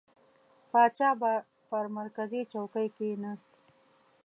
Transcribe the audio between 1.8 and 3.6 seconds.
مرکزي چوکۍ کښېنست.